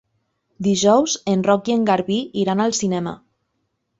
Dijous 0.67 1.17
en 1.33 1.43
Roc 1.49 1.69
i 1.71 1.75
en 1.79 1.85
Garbí 1.91 2.17
iran 2.45 2.65
al 2.65 2.75
cinema. 2.81 3.13